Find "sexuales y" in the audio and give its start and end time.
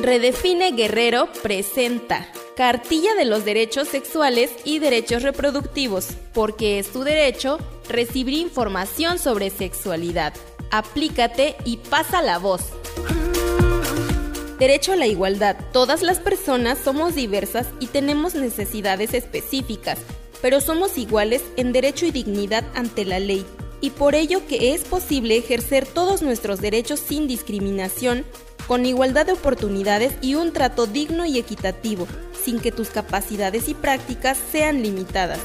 3.88-4.78